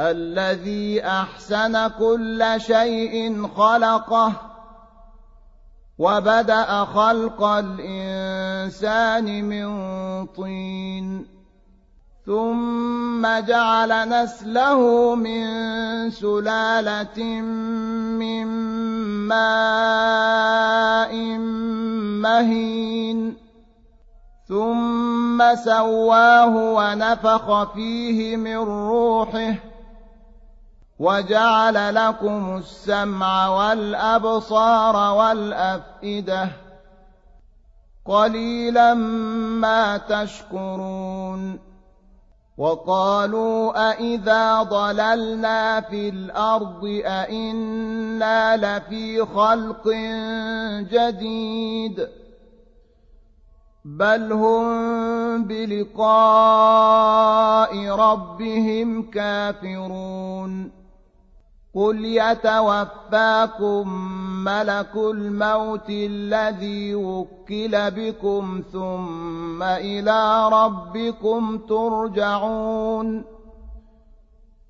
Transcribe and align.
الذي 0.00 1.06
أحسن 1.06 1.88
كل 1.88 2.54
شيء 2.56 3.46
خلقه 3.56 4.32
وبدأ 5.98 6.84
خلق 6.84 7.44
الإنسان 7.44 9.44
من 9.44 9.68
طين 10.26 11.26
ثم 12.26 13.26
جعل 13.26 14.08
نسله 14.08 15.14
من 15.14 15.44
سلالة 16.10 17.22
من 18.20 18.46
ماء 19.28 21.14
مهين 22.24 23.36
ثم 24.48 25.54
سواه 25.54 26.56
ونفخ 26.56 27.72
فيه 27.72 28.36
من 28.36 28.56
روحه 28.56 29.54
وجعل 31.00 31.94
لكم 31.94 32.56
السمع 32.56 33.48
والأبصار 33.48 35.16
والأفئدة 35.16 36.48
قليلا 38.04 38.94
ما 38.94 39.96
تشكرون 39.96 41.58
وقالوا 42.58 43.90
أإذا 43.90 44.62
ضللنا 44.62 45.80
في 45.80 46.08
الأرض 46.08 47.00
أإنا 47.04 48.56
لفي 48.56 49.24
خلق 49.24 49.88
جديد 50.92 52.08
بل 53.84 54.32
هم 54.32 55.44
بلقاء 55.44 56.58
ربهم 57.88 59.10
كافرون 59.10 60.79
قل 61.74 62.04
يتوفاكم 62.04 63.88
ملك 64.44 64.96
الموت 64.96 65.90
الذي 65.90 66.94
وكل 66.94 67.90
بكم 67.90 68.62
ثم 68.72 69.62
إلى 69.62 70.48
ربكم 70.48 71.58
ترجعون 71.68 73.24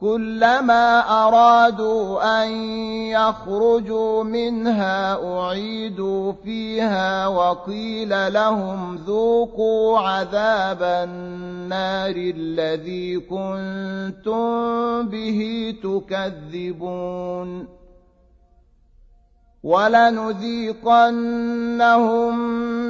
كلما 0.00 1.00
أرادوا 1.26 2.42
أن 2.44 2.50
يخرجوا 3.10 4.24
منها 4.24 5.24
أعيدوا 5.38 6.32
فيها 6.44 7.26
وقيل 7.26 8.32
لهم 8.32 8.96
ذوقوا 8.96 9.98
عذاب 9.98 10.82
النار 10.82 12.14
الذي 12.16 13.20
كنتم 13.20 15.08
به 15.08 15.74
تكذبون 15.82 17.75
ولنذيقنهم 19.62 21.18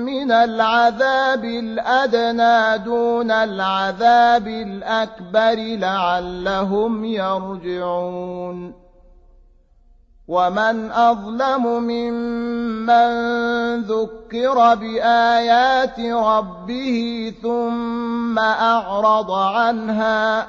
من 0.05 0.33
العذاب 0.33 1.45
الأدنى 1.45 2.79
دون 2.85 3.31
العذاب 3.31 4.49
الأكبر 4.49 5.55
لعلهم 5.79 7.05
يرجعون. 7.05 8.87
ومن 10.29 10.91
أظلم 10.93 11.67
ممن 11.67 13.11
ذكر 13.81 14.75
بآيات 14.75 16.01
ربه 16.01 17.33
ثم 17.43 18.39
أعرض 18.39 19.31
عنها 19.31 20.49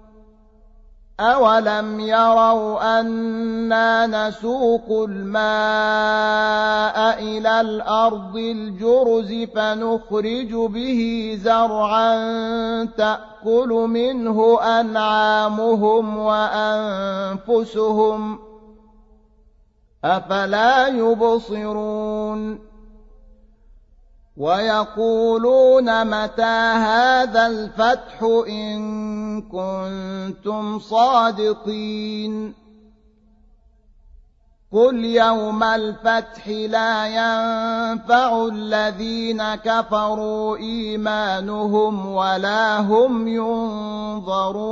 أولم 1.21 1.99
يروا 1.99 2.99
أنا 2.99 4.07
نسوق 4.07 5.05
الماء 5.09 5.39
إلى 7.23 7.61
الأرض 7.61 8.35
الجرز 8.37 9.33
فنخرج 9.55 10.53
به 10.53 11.31
زرعا 11.43 12.15
تأكل 12.85 13.69
منه 13.89 14.61
أنعامهم 14.61 16.17
وأنفسهم 17.47 17.91
أفلا 20.05 20.87
يبصرون 20.87 22.70
ويقولون 24.37 26.07
متى 26.07 26.43
هذا 26.43 27.47
الفتح 27.47 28.23
إن 28.47 29.41
كنتم 29.41 30.79
صادقين 30.79 32.53
قل 34.71 35.05
يوم 35.05 35.63
الفتح 35.63 36.47
لا 36.47 37.07
ينفع 37.07 38.45
الذين 38.45 39.55
كفروا 39.55 40.57
إيمانهم 40.57 42.05
ولا 42.05 42.79
هم 42.79 43.27
ينظرون 43.27 44.71